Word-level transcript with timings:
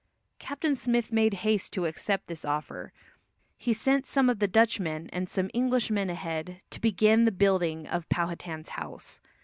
Captain 0.39 0.73
Smith 0.73 1.11
made 1.11 1.35
haste 1.45 1.71
to 1.73 1.85
accept 1.85 2.25
this 2.25 2.43
offer. 2.43 2.91
He 3.55 3.71
sent 3.71 4.07
some 4.07 4.31
of 4.31 4.39
the 4.39 4.47
Dutchmen 4.47 5.07
and 5.13 5.29
some 5.29 5.51
Englishmen 5.53 6.09
ahead 6.09 6.63
to 6.71 6.81
begin 6.81 7.25
the 7.25 7.31
building 7.31 7.85
of 7.87 8.09
Powhatan's 8.09 8.69
house. 8.69 9.21